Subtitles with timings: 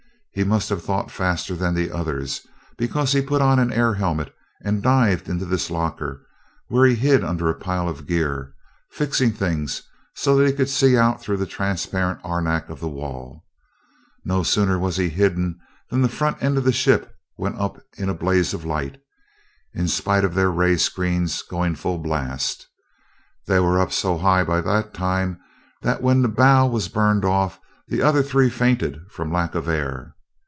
[0.33, 4.33] He must have thought faster than the others, because he put on an air helmet
[4.63, 6.25] and dived into this locker
[6.69, 8.53] where he hid under a pile of gear,
[8.91, 9.83] fixing things
[10.15, 13.43] so that he could see out through the transparent arenak of the wall.
[14.23, 15.59] No sooner was he hidden
[15.89, 19.01] that the front end of the ship went up in a blaze of light,
[19.73, 22.67] in spite of their ray screens going full blast.
[23.47, 25.41] They were up so high by that time
[25.81, 27.59] that when the bow was burned off
[27.89, 30.15] the other three fainted from lack of air.